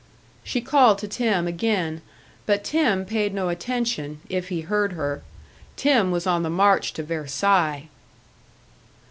She 0.43 0.61
called 0.61 0.97
to 0.97 1.07
Tim 1.07 1.45
again; 1.45 2.01
but 2.47 2.63
Tim 2.63 3.05
paid 3.05 3.35
no 3.35 3.49
attention, 3.49 4.19
if 4.29 4.49
he 4.49 4.61
heard 4.61 4.93
her. 4.93 5.21
Tim 5.75 6.09
was 6.09 6.25
on 6.25 6.41
the 6.41 6.49
march 6.49 6.91
to 6.93 7.03
Versailles! 7.03 7.87